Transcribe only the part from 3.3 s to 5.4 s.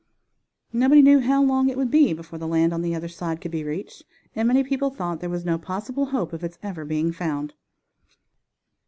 could be reached, and many people thought there